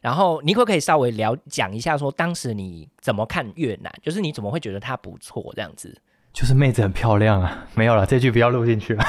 [0.00, 3.92] 然后你可不可以稍微聊讲一下，说当时你怎么看越南？
[4.02, 6.00] 就是你怎么会觉得它不错这样子？
[6.32, 9.04] 就是妹子很漂亮啊， 没有了，这句不要录进去了。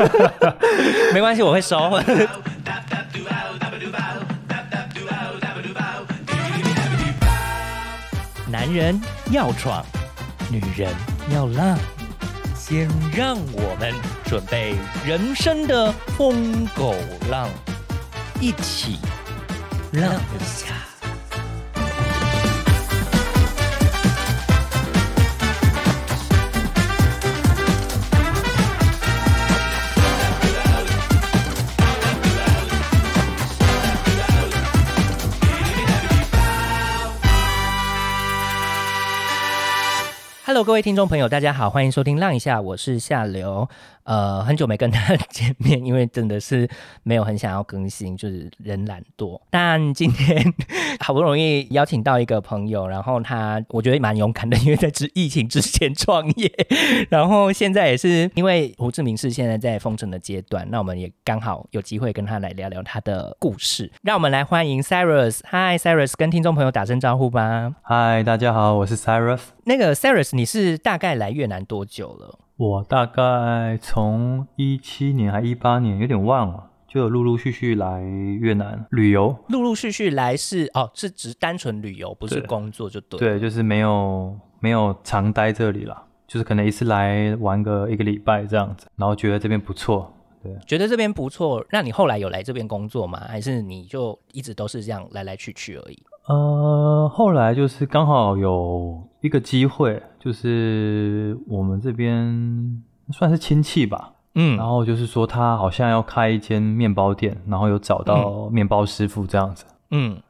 [1.14, 1.78] 没关系，我会收。
[8.50, 9.00] 男人
[9.30, 9.84] 要闯，
[10.50, 10.92] 女人
[11.32, 11.78] 要浪，
[12.54, 13.94] 先让我们
[14.24, 14.74] 准备
[15.06, 16.94] 人生的疯狗
[17.30, 17.48] 浪，
[18.40, 18.98] 一起
[19.96, 20.74] 浪一下。
[40.44, 43.68] Hello，各位听众朋友，大家好，欢迎收听《浪一下》，我是夏流。
[44.06, 46.68] 呃，很久没跟大家 见面，因为真的是
[47.02, 49.40] 没有很想要更新，就是人懒惰。
[49.50, 50.54] 但今天
[51.00, 56.50] 好不容易邀请到一个朋友，然后他我觉得蛮勇敢的，因为在之疫情之前创业，
[57.10, 63.90] 然后现在也是因为胡志明市现在在封城的阶段，那我们也刚好有机会跟他来聊聊他的故事。
[64.02, 65.40] 让我们来欢迎 Cyrus。
[65.50, 67.74] Hi，Cyrus，跟听众朋友打声招呼吧。
[67.82, 69.40] 嗨，大家好，我是 Cyrus。
[69.64, 72.38] 那个 Cyrus，你是大概来越南多久了？
[72.56, 79.36] 我大概从一七年还一八年，有点忘了，就有陆陆续续来越南旅游。
[79.48, 83.18] 陆陆续续来是哦，是只单纯旅游，不是工作就对。
[83.18, 90.10] 对，就是没有没有常待这里了，就是可能一次来玩个一个礼拜这样子，然后觉得这边不错。
[90.42, 93.20] 对，觉得这边不错，那你后来有来这边工作吗？
[93.28, 96.02] 还是你就一直都是这样来来去去而已？
[96.28, 102.82] 呃，后来就是刚好有一个机会，就是我们这边
[103.12, 110.20] 算是亲戚吧，嗯，然后就是说他好像要开一间面包店，然后有找到面包师傅这样子，嗯，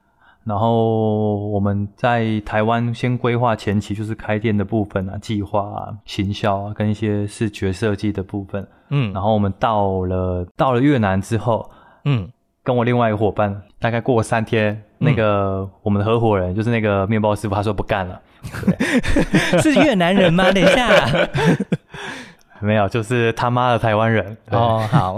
[0.45, 11.71] 然后我们在台湾先规划前期就是开店的部分啊，计划啊、行销啊，跟一些视觉设计的部分，嗯，然后我们到了到了越南之后，
[12.05, 12.31] 嗯。
[12.67, 18.21] 跟我另外一个伙伴，大概过三天，那个我们的合伙人就是那个面包师傅，他说不干了。
[19.63, 20.51] 是越南人吗？
[20.51, 21.07] 等一下，
[22.59, 24.37] 没有，就是他妈的台湾人。
[24.51, 25.17] 哦，好。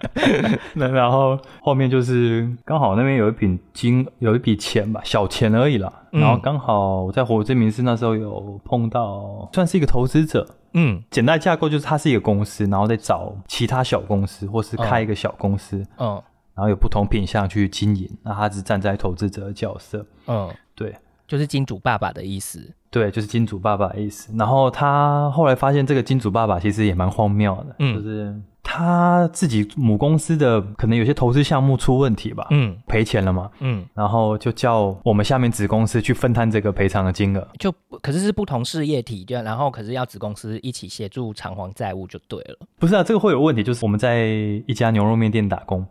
[0.74, 5.90] 那然后后面就是刚好那边有一笔金，有一笔钱吧，小钱而已啦。
[6.10, 10.46] 然后刚好我在火之名师那时候有碰到，算是一个投资者。
[10.74, 15.82] 嗯，简单架构就是他是一个公司，然后再找其他小公司，或是开一个小公司。
[15.96, 16.22] 嗯。
[16.58, 20.04] 然后有不同品相去经营，那他是站在投资者的角色。
[20.26, 20.92] 嗯，对，
[21.24, 22.74] 就是金主爸爸的意思。
[22.90, 24.32] 对，就是金主爸爸的意思。
[24.36, 37.46] 然后他后来发现，这个金主爸爸其实也蛮荒谬的，就是他自己母公司的可能有些投资项目出问题吧，嗯，赔钱了嘛，嗯，然后就叫我们下面子公司去分摊这个赔偿的金额。
[37.60, 42.66] 就可是是不同事业体，就，然后可是要子公司一起协助偿还债务就对了。
[42.80, 44.24] 不是啊，这个会有问题，就是我们在
[44.66, 45.86] 一家牛肉面店打工。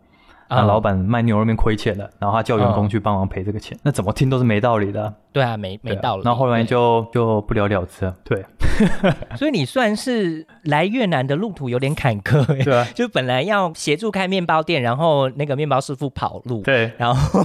[0.48, 5.14] 啊，老板卖牛肉面亏钱了，然后他叫员工去帮忙赔这个钱，那怎么听都是没道理的。
[5.34, 6.24] 对啊，没没道理。
[6.24, 8.16] 然后后来就就不了了之了。
[8.24, 8.44] 对，
[9.38, 12.44] 所以你算是来越南的路途有点坎坷。
[12.64, 16.62] 对啊， 就本来要协助开面包店，然后那个面包师傅跑路。
[16.64, 17.42] 对，然后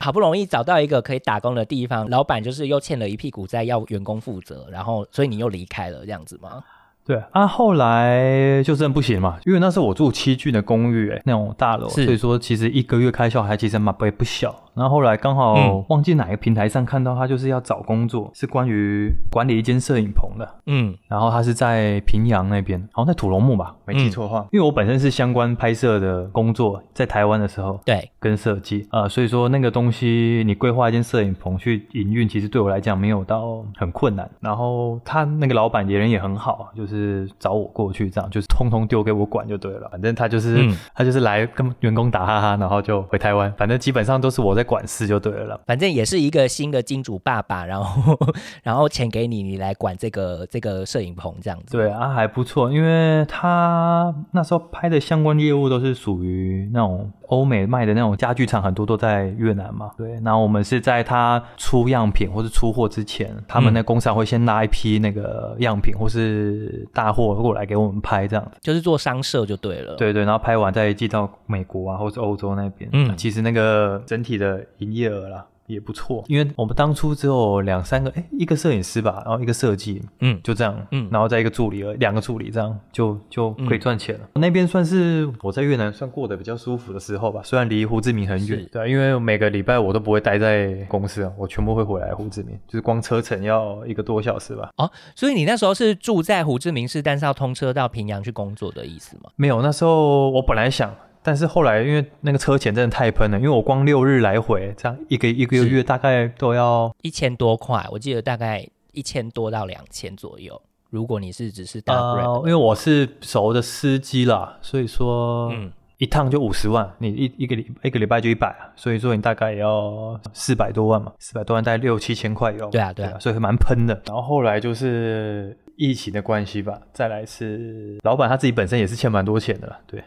[0.00, 6.62] 好不容易找到一个可以打工的地方，老板就是又欠了一屁股债要员工负责，然后所以你又离开了这样子吗？
[7.08, 14.54] 对啊，后来就真不行嘛，因为那时候我住七郡的公寓，哎，那种大楼，所以说其实一个月开销还其实蛮不不小。
[14.78, 20.48] 然后后来刚好忘记哪个平台上看到他就是要找工作，是关于管理一间摄影棚的。
[20.66, 24.46] 嗯，然后他是在平阳那边，好像在土龙木吧，没记错的话。
[24.52, 34.30] 因为我本身是相关拍摄的工作，在台湾的时候，对，跟设计啊，所以说那个东西你规划一间摄影棚去营运，其实对我来讲没有到很困难。
[34.38, 39.88] 然后他那个老板也人也很好，就是找我过去这样，就是通通丢给我管就对了。
[39.90, 40.64] 反正他就是
[40.94, 43.52] 他就是来跟员工打哈哈，然后就回台湾。
[43.58, 44.67] 反正基本上都是我在。
[44.68, 48.18] 管事就对了，反正也是一个新的金主爸爸，然后
[48.62, 51.72] 然后钱给你，你来管这个这个摄影棚这样子。
[51.72, 59.90] 对啊，还不错，因为他那时候拍的相关业务都是属于那种欧美卖的那种家具厂，很多都在越南嘛。
[59.96, 69.94] 对，然后我们是在他出样品或是出货之前，他们那工厂会先拉一批那个样品或是大货过来给我们拍，这样子就是做商社就对了。
[69.96, 72.88] 对对，然后拍完再寄到美国啊或者欧洲那边。
[72.92, 84.28] 嗯，其实那个整体的营业额啦，也不错，因为我们当初只有两三个，哎，一个摄影师吧，然后一个设计，嗯，就这样，嗯，然后再一个助理，两个助理，这样就就可以赚钱了。
[84.34, 94.70] 那边算是我在越南算过得比较舒服的时候吧，虽然离胡志明很远，对，因为每个礼拜我都不会待在公司啊，我全部会回来胡志明，就是光车程要一个多小时吧。
[94.78, 99.30] 哦，所以你那时候是住在胡志明市，但是要通车到平阳去工作的意思吗？
[99.36, 100.94] 没有，那时候我本来想。
[101.22, 110.60] 但是后来，因为那个车钱真的太喷了，因为我光六日来回，这样一个一个月大概都要一千多块，我记得大概一千多到两千左右。
[110.90, 111.94] 如果你是只是打，
[112.38, 122.70] 因为我是熟的司机啦，所以说，嗯，一趟就五十万，你一一个礼一个礼拜就一百，所以说你大概也要四百多万嘛，四百多万大概六七千块有。
[122.70, 124.02] 对啊，对啊，所以蛮喷的。
[124.06, 125.58] 然后后来就是。
[125.78, 130.02] 疫情的关系吧，再来是老板他自己本身也是欠蛮多钱的了，对。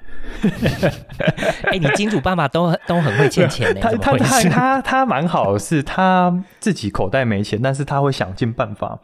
[1.71, 9.00] 哎，你金主爸爸都都很会欠钱呢， 他他他他他蛮好，是他自己口袋没钱，但是他会想尽办法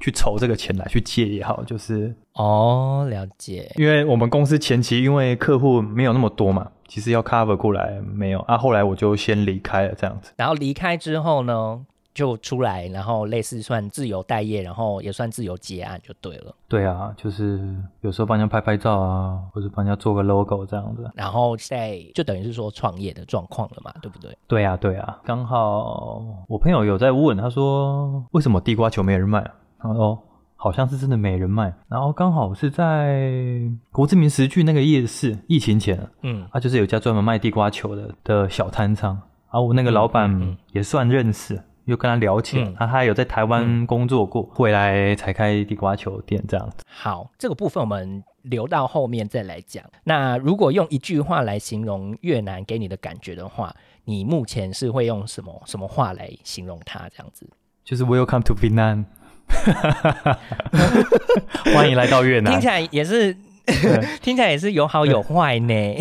[0.00, 3.70] 去筹这个钱来去借也好，就是哦，了解。
[3.76, 10.32] 因为我们公司前期因为客户没有那么多嘛，其实要 cover 过来没有啊，后来我就先离开了这样子。
[10.38, 11.84] 然后离开之后呢？
[12.18, 16.52] 就出来，然后类似算自由待业，然后也算自由结案就对了。
[16.66, 21.08] 对啊，就是有时候帮人家拍拍照啊，或者帮人家做个 logo 这样子。
[21.14, 24.36] 然后在就等于是说创业的状况了嘛，对不对？
[24.48, 25.20] 对啊，对啊。
[25.24, 29.48] 刚好我朋友有在问，他说为什么地瓜球没人卖？
[29.78, 30.20] 他说
[30.56, 31.72] 好像是真的没人卖。
[31.86, 33.62] 然后刚好是在
[33.92, 39.16] 国之明石具那个夜市，疫情前，嗯，他就是有家专门卖地瓜球的的小摊商，
[39.50, 41.62] 啊，我那个老板也算认识。
[41.88, 46.84] 又跟他聊起来，他他有在台湾工作过，回来才开地瓜球店这样子。
[46.86, 49.82] 好，这个部分我们留到后面再来讲。
[50.04, 53.74] 那如果用一句话来形容越南给你的感觉的话，
[54.04, 57.08] 你目前是会用什么什么话来形容它？
[57.08, 57.48] 这样子
[57.82, 59.06] 就是 Welcome to Vietnam，
[61.74, 62.52] 欢迎来到越南。
[62.52, 63.34] 听起来也是，
[64.20, 65.94] 听起来也是有好有坏呢。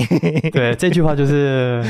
[0.52, 1.82] 对，这句话就是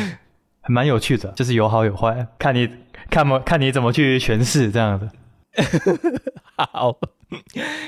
[0.68, 2.70] 蛮有趣的，就是有好有坏，看你。
[3.10, 5.10] 看嘛，看你怎么去诠释这样子。
[6.56, 6.98] 好，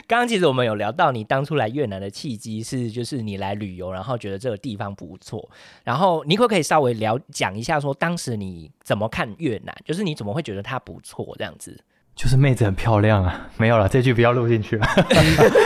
[0.08, 5.50] 刚刚其实我们有聊到你当初来越南的契机是，就是你来旅游，然后觉得这个地方不错。
[5.84, 9.76] 然后你可不可以稍微聊讲一下，说当时你怎么看越南？
[9.86, 11.80] 就是你怎么会觉得它不错这样子？
[12.16, 14.88] 就是妹子很漂亮啊，没有了，这句不要录进去了。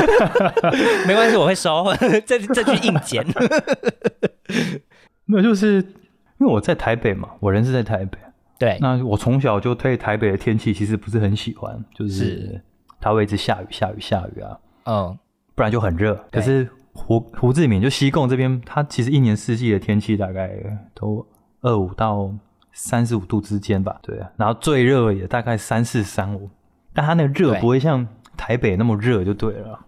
[1.07, 1.85] 没关系，我会收
[2.27, 3.25] 这这句硬剪。
[5.25, 5.77] 没有，就是
[6.37, 8.17] 因为我在台北嘛，我人是在台北。
[8.57, 12.61] 对，那我从小就对台北的天气其实不是很喜欢，就是
[12.99, 15.19] 它会一直下雨、下雨、下雨啊，嗯，
[15.55, 16.15] 不然就很热。
[16.31, 20.51] 可是胡胡志明就西贡这边，它其实一年四季的天气大概
[20.93, 21.25] 都
[21.61, 22.33] 二五到
[22.71, 24.19] 三十五度之间吧，对。
[24.37, 26.49] 然后最热也大概三四三五，
[26.93, 28.07] 但它那个热不会像
[28.37, 29.79] 台北那么热，就对了。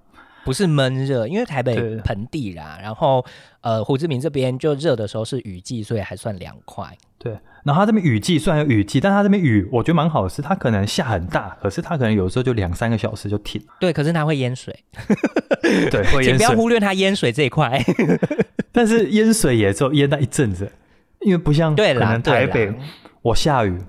[0.46, 3.26] 不是闷热，因为台北盆地啦，然后
[3.62, 6.96] 呃胡志明这边就热的时候是雨季，所以还算凉快。
[7.18, 7.34] 对，
[7.64, 13.60] 然后它这边雨季虽然有雨季，但它这边雨我觉得蛮好的，是它可能下很大，可是它可能有时候就两三个小时就停。
[13.80, 14.78] 对，可是它会淹水。
[15.90, 16.26] 对，会淹水。
[16.26, 17.84] 请不要忽略它淹水这一块。
[18.72, 20.72] 但是淹水也就淹那一阵子，
[21.22, 22.72] 因为不像可能台北，
[23.24, 23.82] 我下雨。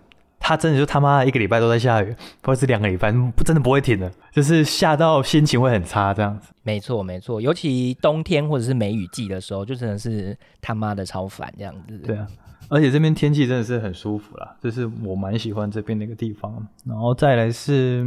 [0.46, 2.14] 他真的就他妈一个礼拜都在下雨，
[2.44, 3.10] 或者是两个礼拜
[3.44, 6.52] 真的不会停的，就是下到心情会很差这样子。
[6.62, 11.98] 没错没错，尤其冬天或者是梅雨季的时候，就真的是他妈的超烦这样子。
[11.98, 12.24] 对啊。
[12.68, 16.64] 而且这边天气真的是很舒服啦，就是我蛮喜欢这边的一个地方。
[16.84, 18.06] 然后再来是，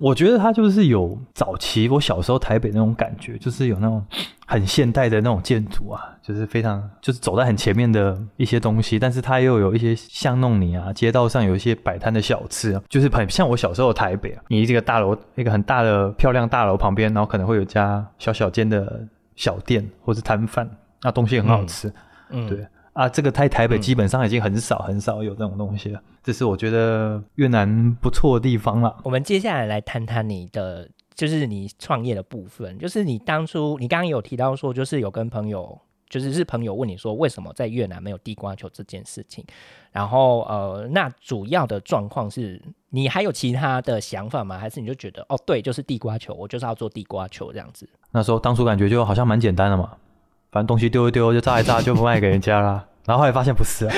[0.00, 4.02] 我觉得它就是有早期我小时候台北那种感觉，就是有那种
[4.46, 14.42] 很现代的那种建筑啊，就是非常就是走在很前面的一些东西，但是它又有一些巷弄里啊，街道上有一些摆摊的小吃啊，就是很像我小时候的台北啊。
[14.48, 20.66] 你这个大楼一个很大的漂亮大楼旁边，然后可能会有家小小间的小店或是摊贩，
[21.02, 21.92] 那东西很好吃，
[22.30, 22.66] 嗯，对。
[23.00, 26.02] 啊，这个在台北基本上已经很少很少有这种东西了。
[26.22, 28.94] 这是我觉得越南不错的地方了。
[29.02, 32.78] 我们接下来来谈谈你的，就是你创业的部分。
[32.78, 35.80] 就是你当初，你刚刚有提到说，就是有跟朋友，
[36.10, 39.42] 就是是朋友问你说，为什么在越南没有地瓜球这件事情？
[39.92, 44.58] 然后呃，那主要的状况是你还有其他的想法吗？
[44.58, 47.88] 还是你就觉得哦，对，就是地瓜球，我就是要做地瓜球这样子？
[48.10, 49.92] 那时候当初感觉就好像蛮简单的嘛。
[50.52, 53.94] 反正东西丢一丢就炸一炸就不卖给人家了，然后后来发现不是啊，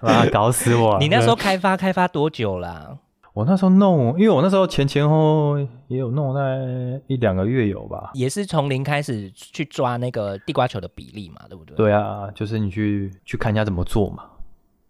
[0.02, 0.98] 啊搞死我！
[0.98, 2.98] 你那时候开发开发多久了？
[3.32, 5.58] 我那时候弄，因为我那时候前前后
[5.88, 11.76] 也有弄在一两个月有吧，也是从零开始去抓那个地瓜球的比例嘛，对不对？
[11.76, 14.24] 对啊，就是你去去看人家怎么做嘛，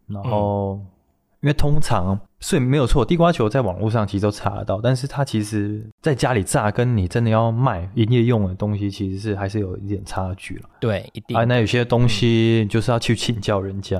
[0.06, 0.78] 然后
[1.40, 10.68] 因为通常所以没有错，地瓜球在网络上其实都查得到，但是它其实在家里炸，跟你真的要卖营业用的东西，其实是还是有一点差距了。
[10.78, 11.34] 对，一定。
[11.34, 13.96] 啊，那有些东西就是要去请教人家，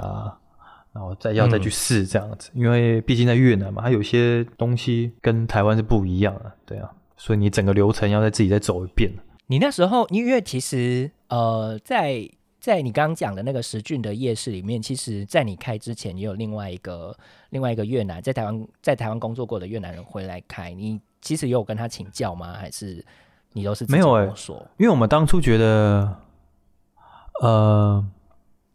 [0.93, 9.11] 然后再要再去试这样子，因为毕竟在越南嘛，它有些东西跟台湾是不一样的，对啊，所以你整个流程要再自己再走一遍。
[9.47, 12.29] 你那时候，因为其实呃，在
[12.64, 17.14] 在你刚刚讲的那个石郡的夜市里面，其实，在你开之前，也有另外一个
[17.50, 20.73] 另外一个越南在台湾在台湾工作过的越南人回来开。
[20.73, 22.54] 你其实有跟他请教吗？
[22.54, 23.04] 还是
[23.52, 24.33] 你都是没有哎？
[24.35, 26.16] 说，因为我们当初觉得，
[27.42, 28.02] 呃，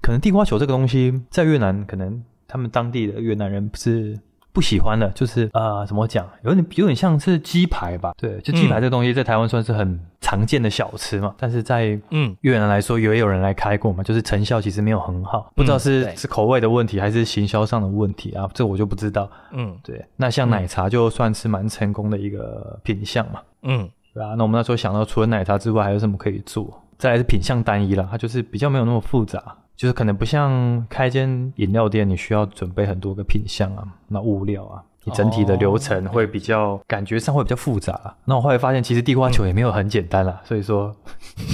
[0.03, 4.19] 可能地瓜球这个东西在越南，可能他们当地的越南人不是。
[4.51, 8.13] 不喜欢的，就是呃，怎么讲，有点有点像是鸡排吧？
[8.17, 19.29] 对，就鸡排这东西在台湾算是很常见的小吃嘛，但是在嗯越南来说，也有人来开过嘛，就是成效其实没有很好，不知道是是口味的问题还是行销上的问题啊，这我就不知道。
[19.51, 23.39] 嗯，对，那像奶茶就算是蛮成功的一个品相嘛。
[23.63, 26.83] 嗯，对啊，那我们那时候想到除了奶茶之外还有什么可以做？
[26.97, 29.55] 再来是品相单一了，它就是比较没有那么复杂。
[29.79, 38.17] 就是可能不像开间饮料店，你需要准备很多个品相啊，那物料啊，你整体的流程会比较感觉上会比较复杂。
[38.25, 40.93] 那我后来发现，其实地瓜球也没有很简单啦， 所以说，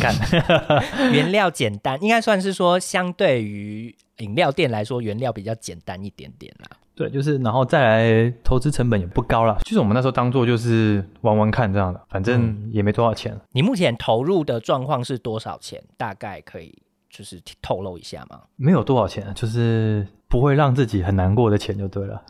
[0.01, 0.11] 干
[1.13, 6.77] 原料简单，应该算是说相对于饮料店来说，原料比较简单一点点啦。
[6.95, 13.39] 对，就是然后再来投资成本也不高了，就是我们那时候当做就是玩玩看这样的，反正也没多少钱。
[13.51, 15.83] 你目前投入的状况是多少钱？
[15.95, 16.73] 大概可以。
[17.17, 22.21] 就是透露一下嘛，没有多少钱，就是不会让自己很难过的钱就对了。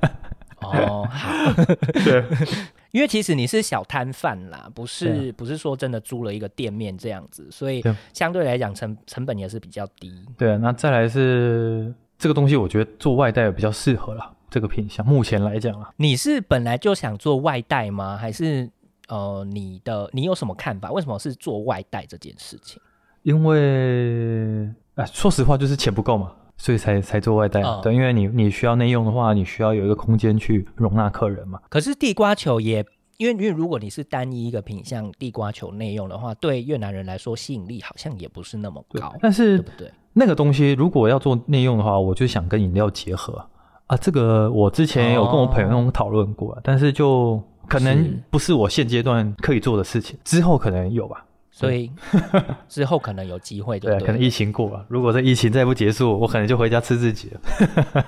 [0.60, 1.64] 哦，好，
[2.04, 2.22] 对，
[2.90, 7.82] 因为其实你是小摊贩啦，不是不是说真的租了一个店面这样子，所以
[8.12, 10.12] 相对来讲成成本也是比较低。
[10.36, 14.34] 对啊，那再来是这个东西，我觉得做外带比较适合了。
[14.50, 18.16] 这个品相目前来讲啊，你是本来就想做外带吗？
[18.16, 18.68] 还是
[19.08, 20.90] 呃，你的你有什么看法？
[20.90, 22.82] 为什么是做外带这件事情？
[23.28, 27.62] 因为，啊，说实话，就是钱不够嘛，所以才才做外带。
[27.82, 31.60] 对，因为你你需要内用的话，你需要有一个空间去容纳客人嘛。
[31.68, 32.82] 可是地瓜球也，
[33.18, 39.14] 因为因为如果你是单一一个品相地瓜球内用的话，对越南人来说吸引力好像也不是那么高。
[39.20, 39.92] 但是，对不对？
[40.14, 43.46] 那个东西如果要做内用的话，我就想跟饮料结合
[43.88, 43.96] 啊。
[43.98, 51.26] 这个我之前有跟我朋友讨论过，但是就可能不是我现阶段可以做的事情，之后可能有吧。
[51.58, 51.90] 所以
[52.68, 54.84] 之后可能有机会，对，可能疫情过了。
[54.86, 58.06] 如果这疫情再不结束，我可能就回家吃自己了。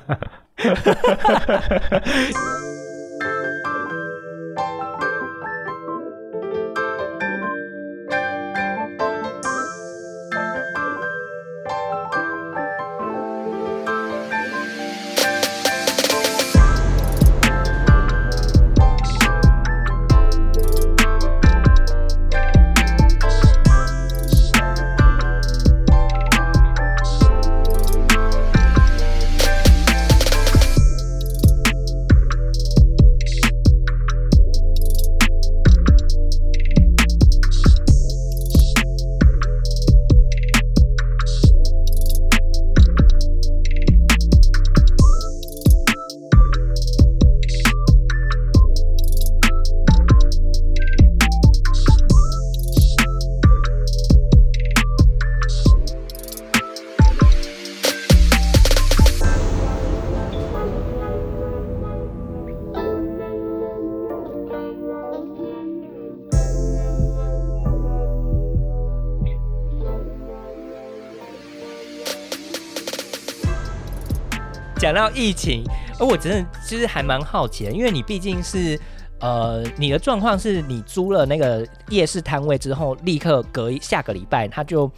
[74.80, 75.62] 讲到疫情，
[75.98, 78.80] 而我真的其实还蛮好奇的，因为你毕竟是，
[79.20, 84.90] 呃，你的状况是你租了那个夜市摊位之后，立刻隔一下个礼拜他就，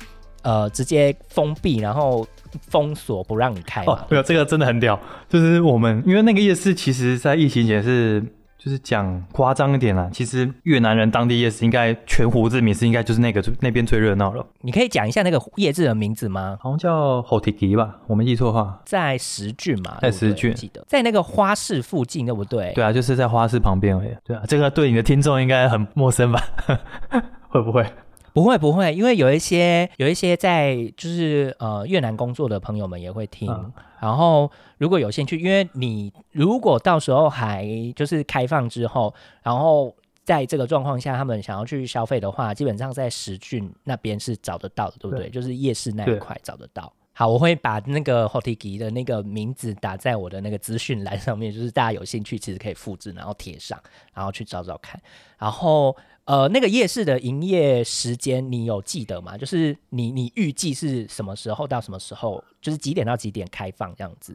[0.43, 2.25] 呃，直接封闭，然后
[2.69, 3.83] 封锁不让你开。
[3.87, 4.97] 哦，没有，这个真的很屌，
[5.29, 8.25] 就是我们因为那个夜市，其实在疫情前是。
[8.63, 14.47] 就是讲夸张一点啦，其实越南人当地夜市应该全胡志明市应该就是那个那边最热闹了。
[14.61, 16.57] 你可以讲一下那个夜市的名字吗？
[16.61, 22.73] 好像叫 h o t i 吧，我没记错的话，在石郡嘛，在石郡，记得在那个花市附近，对不对？
[22.73, 24.17] 对啊，就是在花市旁边而已。
[24.25, 26.41] 对啊，这个对你的听众应该很陌生吧？
[27.51, 27.85] 会不会？
[28.33, 33.53] 不会不会，因为有一些有一些在就是呃越南工作的朋友们也会听，
[34.03, 39.95] 然后如果有兴趣，因为你如果到时候还就是开放之后，然后
[40.25, 45.31] 在这个状况下，他们想要去消费的话，基本上在石郡那边是找得到的，对不对？
[45.31, 46.93] 就是夜市那一块找得到。
[47.15, 53.79] 好，我会把那个 Hotigi 的那个名字打在我的那个资讯栏上面，就是大家有兴趣其实可以复制，然后贴上，
[54.15, 55.01] 然后去找找看。
[55.39, 59.37] 然后呃，那个夜市的营业时间你有记得吗？
[59.37, 62.43] 就是你你预计是什么时候到什么时候？
[62.61, 64.35] 就是几点到几点开放这样子？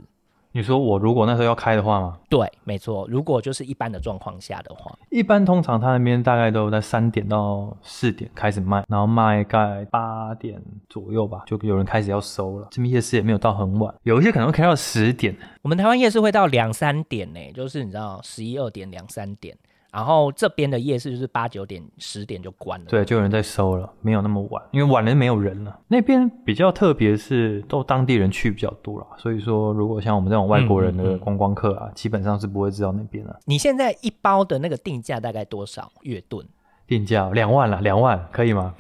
[0.58, 2.18] 你说我如果那时候要开的话吗？
[2.28, 3.08] 对，没错。
[3.08, 10.60] 如果就是一般的状况下的话，一般通常他那边大概都在三点到四点开始卖，然后卖概八点
[10.90, 12.68] 左右吧，就有人开始要收了。
[12.72, 15.38] 这边夜市也没有到很晚，有一些可能会开到十点。
[15.62, 19.56] 我们台湾夜市会到两三点呢，就是你知道十一二点两三点。
[19.98, 25.76] 然后这边的夜市就是八九点、十点就关了，对，就有人在收了，没有那么晚，因为晚了没有人了。
[25.88, 33.40] 那边比较特别是，都当地人去比较多了，所以说如果像我们这种外国人的观光客啊，基本上是不会知道那边的。
[33.46, 35.92] 你现在一包的那个定价大概多少？
[36.04, 36.46] 月盾
[36.86, 38.76] 定价两万了，两万可以吗？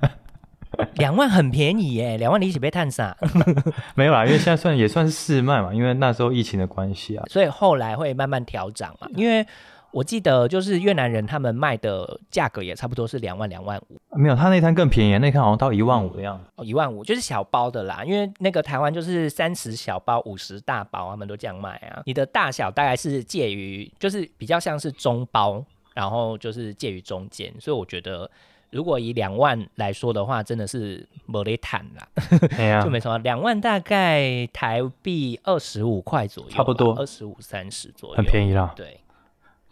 [0.96, 3.16] 两万很便宜耶，两万你一起被探傻？
[3.96, 9.46] 没有啦，因为现在算也算是试卖嘛，因为那时候疫情的关系啊，所以后来会慢慢调涨嘛，因为。
[9.92, 16.44] 我记得就是越南人他们卖的价格也差不多是两万两万五，没有他那摊更便宜，那摊好像到一万五的样子。
[16.56, 22.02] 哦，一万五就是小包的啦，因为那个台湾就是三十小包、五十大包，他们都这样卖啊。
[22.06, 28.30] 你的大小大概是介于，就是比较像是中包，然后就是介于中间，所以我觉得
[28.70, 32.82] 如果以两万来说的话，真的是莫雷坦啦。
[32.84, 38.72] 就没什么，两万大概台币二十五块左右，差不多二十五三十左右，很便宜啦。
[38.76, 39.00] 对。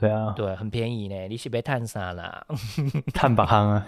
[0.01, 1.27] 对啊，对，很便宜呢。
[1.27, 2.47] 你是被探啥啦？
[3.13, 3.85] 探把行啊！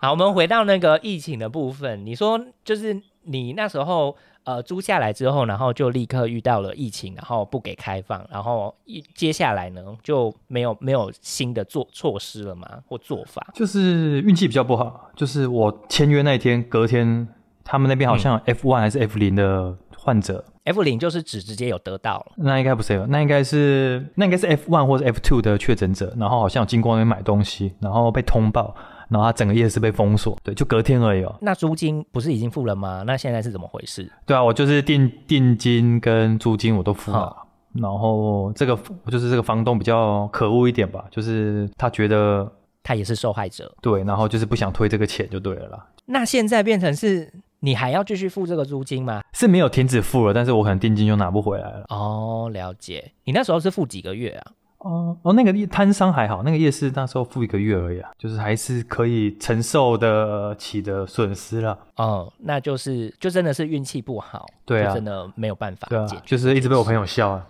[0.00, 2.06] 好，我们回到那个疫情的部分。
[2.06, 12.68] 你说，就是你那时候呃租下来之后，然后就立刻遇到了疫情，然后不给开放，然后一接下来呢就没有没有新的做措施了吗？
[12.86, 13.44] 或做法？
[13.52, 17.26] 就是运气比较不好，就是我签约那天隔天，
[17.64, 20.44] 他们那边好像 F one 还是 F 零的患者。
[20.64, 28.74] F 零就是指直接有得到，那应该不是，那应该是那应该是 F one 或者 F two 的确诊者，然后好像经过那边买东西，然后被通报，
[29.08, 31.34] 然后他整个夜市被封锁，对，就隔天而已哦。
[31.40, 33.02] 那租金不是已经付了吗？
[33.06, 34.10] 那现在是怎么回事？
[34.24, 37.36] 对啊，我就是定定金跟租金我都付了，
[37.74, 38.78] 然后这个
[39.10, 42.50] 就是这个房东比较可恶一点吧，就是他觉得
[42.82, 45.86] 他也是受害者，对，然后就是不想退这个钱就对了啦。
[46.06, 47.30] 那现在变成是。
[47.64, 49.22] 你还要继续付这个租金吗？
[49.32, 51.84] 是没有停止付了，但是我可能定金就拿不回来了。
[51.88, 53.12] 哦，了解。
[53.24, 54.52] 你那时候是付几个月啊？
[54.80, 61.78] 哦哦，那个摊商还好，那个夜市那时候付一个月而已啊，就是还是可以承受得起的损失了。
[61.96, 67.46] 哦，那就是就真的是运气不好，对啊，真的没有办法解决，就是一直被我朋友笑啊。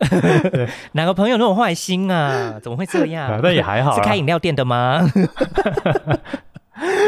[0.92, 2.58] 哪个朋友那么坏心啊？
[2.62, 3.38] 怎么会这样？
[3.44, 5.06] 那也还好， 是开饮料店的吗？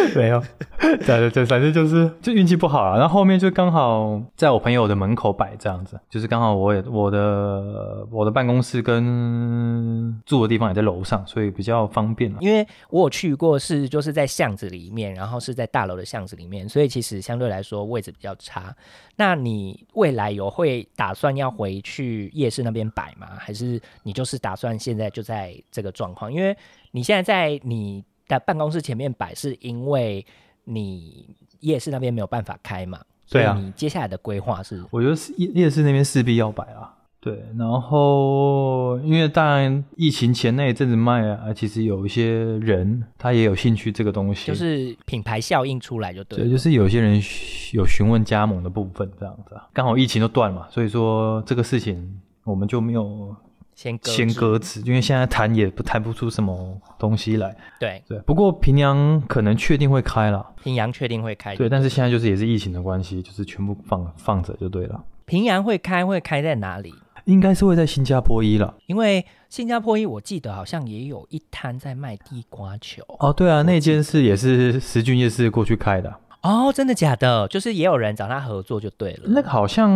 [0.16, 0.42] 没有，
[0.78, 2.98] 对对对，反正就是就运气不好了。
[2.98, 18.74] 然后后面就刚好在我朋友的门口摆这样子，就是刚好我也我的我的办公室跟住的地方也在楼上，所以比较方便因为我有去过，是就是在巷子里面，然后是在大楼的巷子里面，所以其实相对来说位置比较差。
[19.16, 23.28] 那你未来有会打算要回去夜市那边摆吗？
[23.38, 26.32] 还是你就是打算现在就在这个状况？
[26.32, 26.56] 因为
[26.90, 28.04] 你现在在你。
[28.32, 30.24] 在办公室前面摆，是因为
[30.64, 32.98] 你夜市那边没有办法开嘛？
[33.28, 33.54] 对啊。
[33.60, 34.82] 你接下来的规划是？
[34.90, 36.94] 我觉得夜夜市那边势必要摆啊。
[37.20, 46.38] 对，然后因为当然疫情前那一阵子卖啊，其实有一些人他也有兴趣这个东西，就是品牌效应出来就对。
[46.40, 47.22] 对，就是有些人
[47.74, 53.36] 有询问加盟的部分这样子，啊刚好疫情都断了嘛，所以说这个事情我们就没有。
[53.74, 57.56] 先先搁置，因为现在谈也不谈不出什么东西来。
[57.80, 61.56] 对对，不过平阳可能确定会开了，平阳确定会开。
[61.56, 65.02] 对，但是现在就是也是疫情的关系，就是全部放放着就对了。
[65.24, 66.94] 平阳会开会开在哪里？
[67.24, 73.02] 应该是会在新加坡一了，因为新加坡一我记得好像也有一摊在卖地瓜球。
[73.20, 76.12] 哦，对啊，那间是也是石俊夜市过去开的。
[76.42, 77.48] 哦，真的假的？
[77.48, 79.20] 就是也有人找他合作就对了。
[79.26, 79.90] 那个好像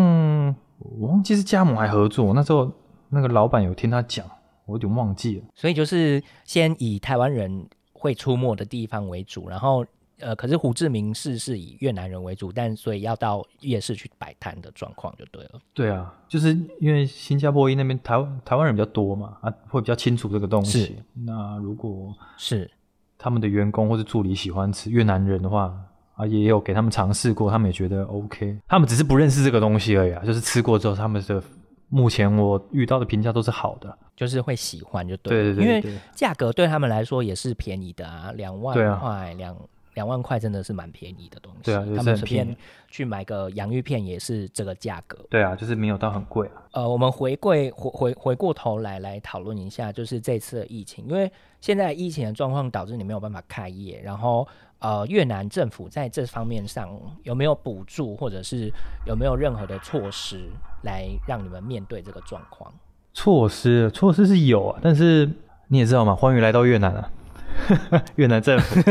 [0.78, 2.72] 我忘记是加盟还合作，那时候。
[3.08, 4.26] 那个老板有听他讲，
[4.64, 5.44] 我有点忘记了。
[5.54, 9.84] 所以就是先以台湾人会出没的地方为主，然后
[10.18, 15.60] 呃，可是胡志明市是以越南人为主，但所以要到夜市去摆摊的状况就对了。
[15.74, 20.96] 对啊，就是因为新加坡一那边台台湾人比较多嘛，啊，会比较清楚这个东西。
[21.12, 22.70] 那如果是
[23.18, 25.74] 他们的员工或者助理喜欢吃越南人的话，
[26.14, 28.58] 啊，也有给他们尝试过，他们也觉得 OK。
[28.66, 31.42] 他们只是不认识这个东西而已啊，就是吃过之后他们的。
[31.88, 39.56] 目前我遇到的评价都是好的，就是会喜欢就对，对对，因为价格对他们来说也是便宜的啊，两万块两。
[39.96, 42.54] 两万块真的是蛮便宜的东西，对啊，他们随便
[42.90, 45.18] 去买个洋芋片也是这个价格。
[45.30, 46.62] 对啊，就是没有到很贵啊。
[46.72, 54.46] 呃，我们回归回回回过头来来讨论一下，就是这次的疫情，因为现在疫情的状况导致你没有办法开业，然后
[54.78, 56.88] 呃，越南政府在这方面上
[57.22, 58.70] 有没有补助，或者是
[59.06, 60.40] 有没有任何的措施
[60.82, 62.72] 来让你们面对这个状况？
[63.14, 65.30] 措施，措施是有啊，但是
[65.68, 67.10] 你也知道嘛，欢迎来到越南啊。
[68.16, 68.82] 越南政府，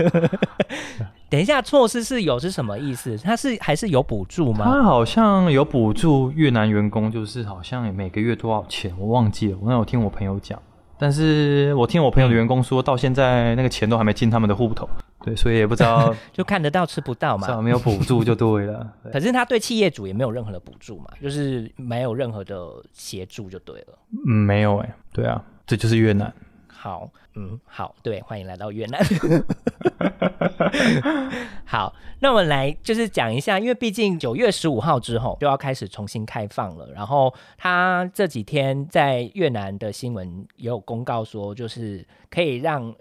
[1.29, 3.15] 等一下，措施是有是什么意思？
[3.19, 4.65] 他是还是有补助吗？
[4.65, 9.57] 他好像有补助越南员工，就是好像每个月多少钱，我忘记了。
[9.61, 10.59] 我那我听我朋友讲，
[10.97, 14.89] 但是我听我朋友的员工说到现在那个钱都还没进他们的户头，
[15.25, 18.93] 对，所以也不知道 就看得到吃不到嘛，没有补助就对了。
[19.11, 23.97] 可是他对企业主也没有任何的补助嘛，就是没有任何的协助就对了。
[24.27, 26.31] 嗯，没有哎，对啊，这就是越南。
[26.67, 29.01] 好，嗯，好，对，欢迎来到越南。
[31.65, 36.87] 好，那我们来就是讲一下，因为毕竟九月十五号之后就要开始重新开放了。
[36.93, 42.93] 然后他这几天在越南的新闻也有公告说，就是可以让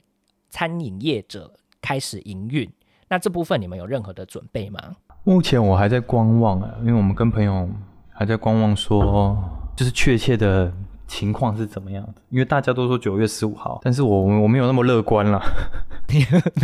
[0.48, 1.52] 餐饮业者
[1.84, 2.66] 开始营运。
[3.08, 4.80] 那这部分你们有任何的准备吗？
[5.24, 7.68] 目前我还在观望啊，因为我们跟朋友
[8.10, 9.36] 还在观望，说
[9.76, 10.72] 就是确切的。
[11.06, 12.14] 情况是怎么样的？
[12.30, 15.38] 因为大家都说九月十五号，但是我我没有那么乐观了。
[16.08, 16.20] 没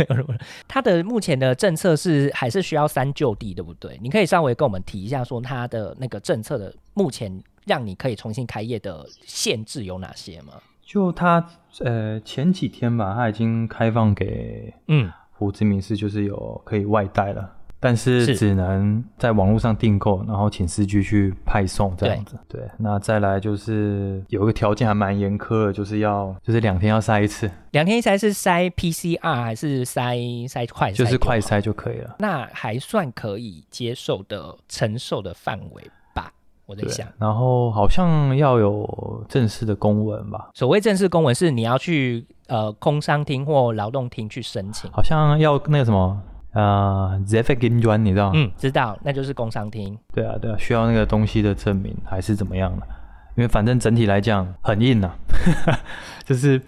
[0.09, 0.35] 有么，
[0.67, 3.97] 他的目前的政策是还是需要三就地，对不对？
[4.01, 7.31] 你可以稍微跟我们提一下，说他的那个政策的目前
[7.65, 10.53] 让你可以重新开业的限制有哪些吗？
[10.91, 11.41] 就他
[11.79, 17.49] 呃前几天吧，他已经开放给嗯胡志明市，就是有可以外带了。
[17.79, 22.37] 但是只能在网络上订购，然后请司机去派送这样子。
[22.47, 27.49] 对，那再来就是有一个条件还蛮严苛的，就是要就是两天要筛一次。
[27.71, 30.15] 两天一筛是筛 PCR 还是筛
[30.47, 30.91] 筛快？
[30.91, 32.17] 就是快筛就可以了。
[32.19, 35.93] 那还算可以接受的承受的范围吧，
[36.71, 37.05] 我在想。
[37.19, 40.49] 然后好像要有正式的公文吧？
[40.53, 44.89] 所谓正式公文是你要去呃工商厅或劳动厅去申请。
[44.91, 46.19] 好像要那个什么。
[46.53, 48.29] 啊 z e f i n 专你知道？
[48.35, 49.97] 嗯，知道，那就是工商厅。
[50.13, 52.85] 对啊，对啊，需要那个东西的证明还是怎么样的？
[53.37, 55.11] 因为反正整体来讲很硬呐，
[56.25, 56.61] 就是，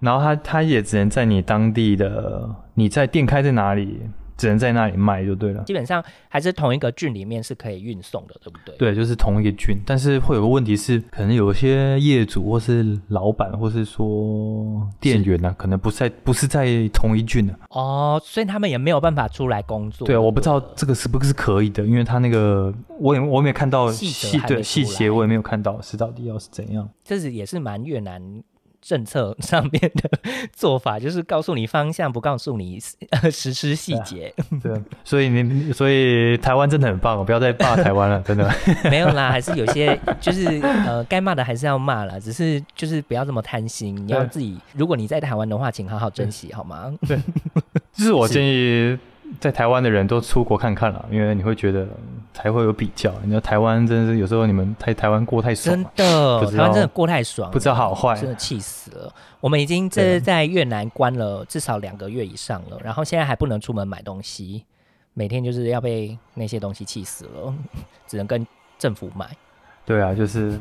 [0.00, 4.00] 然后他他也只能在你当地的，你在店开在哪里？
[4.38, 5.62] 只能在那里卖就对了。
[5.64, 8.74] 基本上还是同一个郡里面是可以运送的，对不对？
[8.78, 17.54] 对，就是同一个郡，但是会有个问题是，可能有些业主或是老板，或是说店员呢，可能不在不是在同一郡的。
[17.70, 20.06] 哦，所以他们也没有办法出来工作。
[20.06, 26.88] 对啊，我不知道这个是不是可以的，因为他那个我也我也没有看到细对细节，我也没有看到是到底要是怎样。
[27.02, 28.22] 这是也是蛮越南。
[28.80, 30.10] 政策上面的
[30.52, 32.78] 做法就是告诉你方向，不告诉你
[33.30, 34.32] 实施细节。
[34.62, 34.72] 对，
[35.04, 38.50] 所以你所以台湾真的很棒，不要再骂台湾了，真的。
[38.90, 43.96] 没有啦，还是有些就是呃该骂的还是要骂啦，只是就是不要这么贪心。
[44.06, 46.92] 你要自己，如果你在台湾的话，请好好珍惜，好吗？
[47.06, 47.18] 对，
[47.92, 48.98] 就是我建议。
[49.40, 51.86] 在台湾的人都出国看看了，因为你会觉得
[52.40, 53.12] 才会有比较。
[53.22, 59.12] 你知道台湾真的是有时候你们在台湾过太爽，真的，台湾真的过太爽，不知道好坏，真的气死了。
[59.40, 64.64] 我们已经这在越南关了至少两个月以上了，然后现在还不能出门买东西，
[65.14, 67.52] 每天就是要被那些东西气死了，
[68.06, 68.46] 只能跟
[68.78, 69.28] 政府买。
[69.84, 70.60] 对啊，就是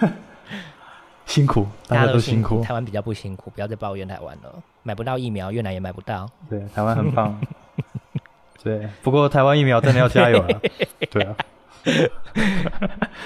[1.24, 2.64] 辛苦，大家都辛苦。
[2.64, 4.52] 台湾比较不辛苦，不要再抱怨台湾了。
[4.82, 6.28] 买不到疫苗，越南也买不到。
[6.50, 7.38] 对，台湾很棒。
[8.68, 10.60] 对，不过台湾疫苗真的要加油了。
[11.10, 11.34] 对啊。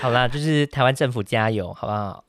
[0.01, 2.25] 好啦，就是台湾政府加油，好不好？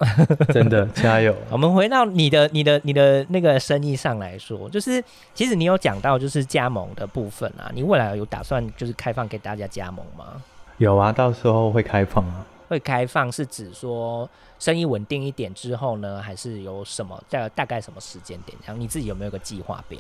[0.52, 1.36] 真的 加油。
[1.52, 5.04] 我们回到你的、你的、你的那个生意上来说，就是
[5.36, 10.42] 其实你有讲到就是加盟的部分啊，你未来有打算就是开放给大家加盟吗？
[10.80, 12.44] 有啊，到时候会开放啊。
[12.68, 18.58] 会开放是指说生意稳定一点之后呢，还是有什么大大概什么时间点？
[18.66, 20.00] 然后你自己有没有个计划表？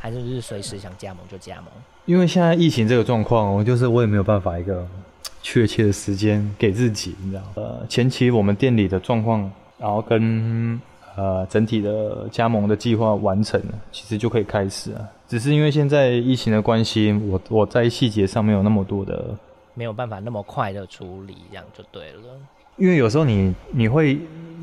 [0.00, 1.66] 还是就是随时想加盟就加盟？
[2.10, 4.84] 因为现在疫情这个状况，我就是我也没有办法一个
[5.42, 10.80] 确切的时间给自己，你知道呃，前期我们店里的状况，然后跟
[11.14, 15.08] 呃整体的加盟的计划完成了，其实就可以开始了。
[15.28, 19.26] 只是因为现在疫情的关系，我我在细节上没有那么多的。
[19.74, 22.36] 没有办法那么快的处理，这样就对了。
[22.76, 24.18] 因为有时候你你会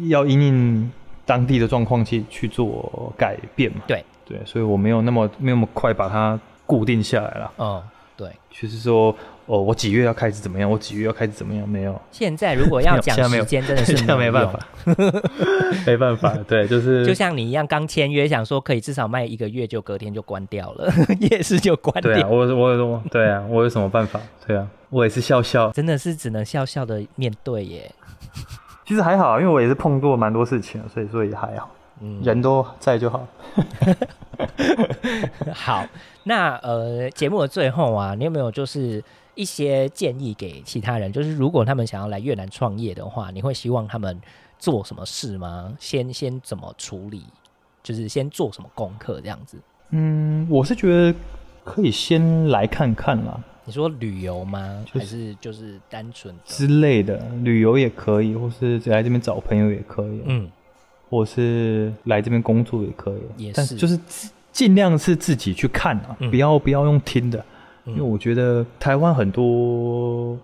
[0.10, 0.92] 要因应
[1.26, 3.78] 当地的状况去去做改变嘛。
[3.88, 7.52] 对对，所以我没有那么没有那么快把它固定下来了。
[7.58, 7.82] 嗯，
[8.16, 9.16] 对，就是说，
[9.48, 10.70] 哦，我几月要开始怎么样？
[10.70, 11.68] 我几月要开始怎么样？
[11.68, 12.00] 没有。
[12.12, 14.60] 现在如果要讲时间，真的是 没办法，
[15.88, 16.36] 没办法。
[16.48, 20.92] 对，就是就像你一样，刚签约，想说可以至少卖一个月，就隔天就关掉了，
[21.32, 22.14] 夜市就关掉。
[22.14, 24.20] 对啊，我我我，对啊，我有什么办法？
[24.46, 27.92] 对啊，我也是笑笑，真的是只能笑笑的面对耶。
[28.86, 31.70] 其实还好，因为我也是碰过蛮多事情，所以说也还好。
[32.00, 33.28] 嗯，人都在就好。
[35.54, 35.86] 好，
[36.24, 41.12] 那呃，节目的最后啊，你有没有就是一些建议给其他人？
[41.12, 44.20] 就是如果他们想要来越南创业的话，你会希望他们
[44.60, 45.76] 做什么事吗？
[45.80, 47.24] 先先怎么处理？
[47.82, 49.58] 就是先做什么功课这样子？
[49.90, 51.18] 嗯，我是觉得
[51.64, 53.42] 可以先来看看啦。
[53.64, 54.86] 你说旅游吗？
[54.94, 60.22] 还是就是单纯之类的旅游也可以，或是来这边找朋友也可以。
[60.26, 60.52] 嗯。
[61.10, 64.00] 或是来这边工作也可以，但是就是
[64.52, 67.44] 尽量是自己去看啊，不要不要用听的，
[67.86, 70.38] 因为我觉得台湾很多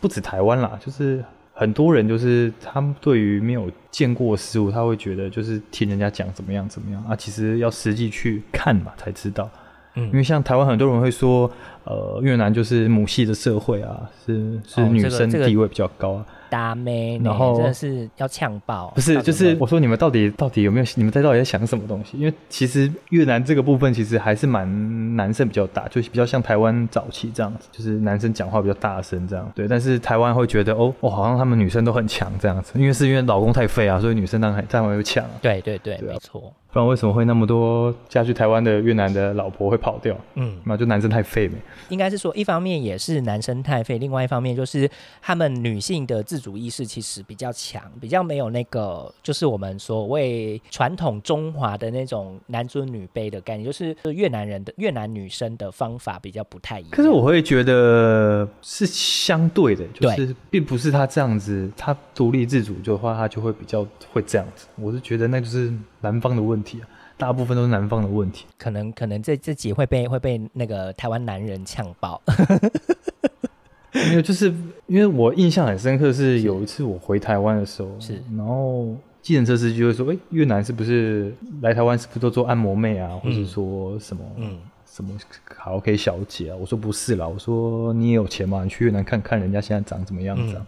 [0.00, 9.48] 不止台湾啦，就是很多人就是他们对于没有见过事物，他会觉得就是听人家讲怎么样怎么样啊，其实要实际去看嘛才知道。
[9.96, 11.50] 嗯，因为像台湾很多人会说，
[11.84, 16.26] 呃，越南就是母系的社会啊，是是女生地位比较高啊。
[16.54, 22.16] 大妹，然后真的是要呛爆，不是，就是我说你们到底到底有没有，你们在到底在想什么东西？
[22.16, 29.50] 因为其实越南这个部分其实还是蛮男生比较大，就是比较像台湾早期这样子，就是男生讲话比较大声这样。
[29.52, 35.24] 对，但是台湾会觉得哦，哦，好像他们女生都很强这样子，因为是因为老公太废啊，所以女生当然当然会强。
[35.42, 36.52] 对对对，没错。
[36.74, 40.18] 不然为什么会那么多嫁去台湾的越南的老婆会跑掉？
[40.34, 41.54] 嗯，那就男生太废呗。
[41.88, 44.90] 应该是说，一方面也是男生太废，另外一方面就是
[45.22, 56.90] 他们女性的自主意识其实比较强，比较没有那个就是我们所谓传统中华的那种男尊女卑的概念，就是越南人的越南女生的方法比较不太一样。
[56.90, 64.66] 可是我会觉得是相对的，就是并不是他这样子，他独立自主的话，他就会比较会这样子。
[64.74, 65.72] 我是觉得那就是
[66.04, 66.80] 南方的问题。
[66.80, 66.86] 啊，
[67.16, 72.20] 大部分都是南方的问题，可能可能这这集会被会被那个台湾男人呛爆。
[73.94, 74.52] 没有，就是
[74.88, 90.66] 因为我印象很深刻，是有一次我回台湾的时候，是然后计程车司机就会说：“哎，越南是不是来台湾是不是都做按摩妹啊，或者说什么嗯什么卡拉 OK 小姐啊？”我说：“不是啦，我说你也有钱嘛，你去越南看看人家现在长怎么样子啊？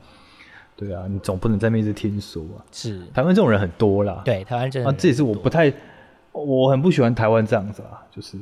[0.76, 5.72] 对啊，你总不能在那一直听说啊。”是台湾这种人很多啦，对台湾真啊，这也是我不太。
[6.32, 8.36] 我很不喜欢台湾这样子啊，就是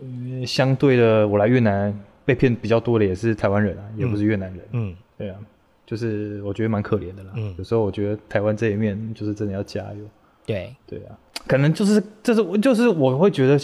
[0.00, 1.92] 因为相对的，我来越南
[2.24, 4.64] 被骗比较多的也是台湾人啊，也不是越南人。
[4.70, 5.36] 嗯，对啊，
[5.84, 7.32] 就是我觉得蛮可怜的啦。
[7.34, 10.04] 嗯，有时候我觉得台湾这一面就是真的要加油。
[10.46, 13.58] 对，对啊，可能就是就是我就是我会觉得，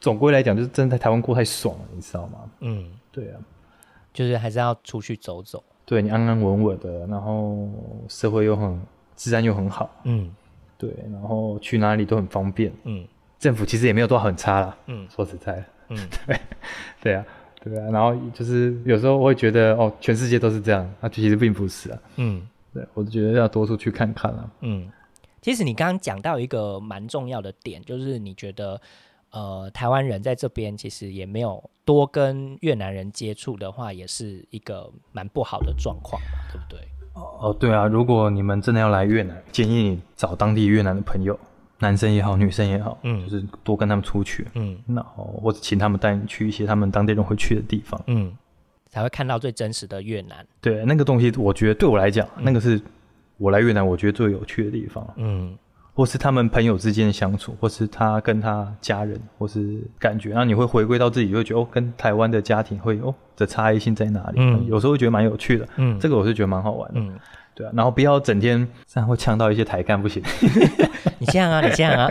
[0.00, 2.38] 总归来讲就是真的在台湾过太爽了，你知道吗？
[2.60, 3.36] 嗯，对啊，
[4.14, 5.62] 就是还是要出去走走。
[5.88, 7.66] 对你安安稳稳的，然后
[8.08, 8.78] 社会又很
[9.16, 9.88] 治安又很好。
[10.04, 10.30] 嗯，
[10.76, 12.70] 对，然后去哪里都很方便。
[12.84, 13.06] 嗯。
[13.38, 15.96] 政府其实也没有多少很差啦，嗯，说实在，嗯，
[16.26, 16.40] 对，
[17.00, 17.24] 对啊，
[17.62, 24.90] 对啊，然后就是有时候我会觉得，哦，全世界都是这样，那其实并不是啊，嗯，对，我就觉得要多出去看看啊，嗯，
[25.40, 28.80] 其实你刚刚讲到一个蛮重要的点，就是你觉得，
[29.30, 36.88] 呃，台湾人在这边其实也没有多跟越南人接触的话，也是一个蛮不好的状况嘛，对不对？
[37.14, 41.38] 哦，对啊，如果你们真的要来越南，建议你找当地越南的朋友。
[41.80, 48.36] 男生也好，女生也好，嗯，就是多跟他们出去，嗯，然后或者请他们带你去一些他们当地人会去的地方，嗯，
[48.88, 50.44] 才会看到最真实的越南。
[50.60, 52.80] 对，那个东西，我觉得对我来讲，那个是
[53.36, 55.56] 我来越南我觉得最有趣的地方，嗯，
[55.98, 64.36] 或是他们朋友之间的相处，或是他跟他家人，或是感觉，然后你会回归到自己，会觉得哦，跟台湾的家庭会哦的差异性在哪里？
[64.38, 67.18] 嗯，有时候会觉得蛮有趣的，嗯，这个我是觉得蛮好玩的，嗯。
[67.52, 70.22] 对啊，然后不要整天这样会呛到一些台干，不行。
[71.18, 72.08] 你这样啊，你这样啊。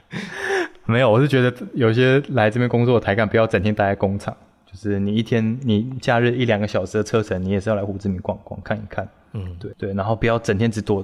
[0.84, 4.36] 没有，我是觉得有些来这边工作的台干，不要整天待在工厂。
[4.66, 9.08] 就是你一天，你假日一两个小时的车程，你也是要来胡志明逛逛看一看。
[9.32, 9.94] 嗯，对对。
[9.94, 11.02] 然后不要整天只躲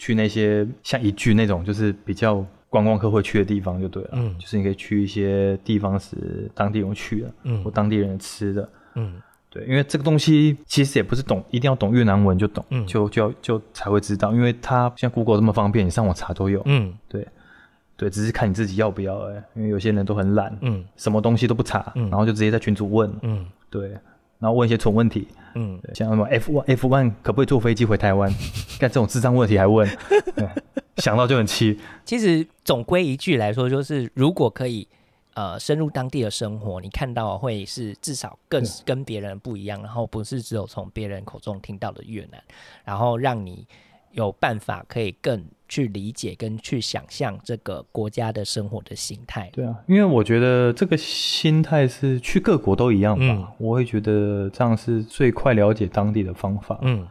[0.00, 4.10] 去那些像一句那种，就是比较观光客会去的地方就对了。
[4.14, 9.20] 嗯，就是你可以去一些地方是当地人去的，嗯，或当地人吃的，嗯。
[9.52, 16.62] 对，因为这个东西其实也不是懂，一定要懂越南文就懂，就就就才会知道，因为它像 Google 这么方便，你上网查都有。
[16.66, 17.26] 嗯，对，
[17.96, 22.08] 对，只是看你自己要不要哎，因为有些人都很懒，嗯，什么东西都不查，嗯。
[22.10, 23.98] 然后就直接在群主问，嗯，对，
[24.40, 28.28] 然后问一些蠢问题，嗯，像什么 F one F one 可不可以坐飞机回台湾，
[28.80, 29.88] 干这种智障问题还问，
[30.96, 31.78] 想到就很气。
[32.04, 34.88] 其实总归一句来说，就是如果可以。
[35.34, 42.42] 呃深入当地的生活，你看到会是至少更跟别人不一样，然后不是只有从别人口中听到的越南，
[42.84, 43.64] 然后让你
[44.12, 49.48] 有办法可以更去理解跟去想象这个国家的生活的形态。
[49.52, 56.78] 对啊，因为我觉得这个心态是去各国都一样吧，我会觉得这样是最快了解当地的方法。
[56.82, 57.06] 嗯。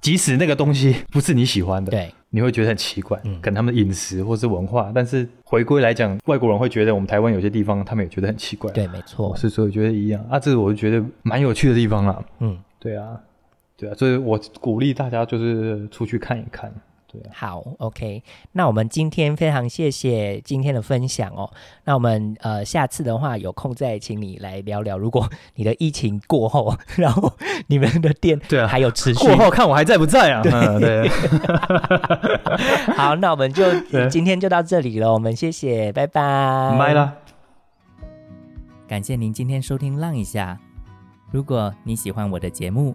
[0.00, 4.92] 即使那个东西不是你喜欢的，对，你会觉得很奇怪，嗯跟他们的饮食或是文化。
[4.94, 8.70] 但是回归来讲，外国人会觉得我们台湾有些地方，他们也觉得很奇怪。
[8.72, 12.22] 对，没错，是所以觉得一样啊，这个我觉得蛮有趣的地方啦。
[12.40, 13.18] 嗯，对啊，
[13.84, 16.72] 对啊，所以我鼓励大家就是出去看一看。
[17.06, 21.48] 对好，OK，那我们今天非常谢谢今天的分享哦。
[21.84, 24.98] 那我们呃下次的话有空再请你来聊聊。
[24.98, 27.32] 如果你的疫情过后， 然后
[27.68, 30.42] 你们的店对啊还有持续过后，看我还在不在啊？
[30.42, 31.08] 对，
[32.96, 33.62] 好，那我们就
[34.08, 35.12] 今天就到这里了。
[35.12, 37.14] 我们谢谢，拜拜，拜了。
[38.88, 40.58] 感谢您今天收听《浪一下》。
[41.30, 42.94] 如果你喜欢我的节目，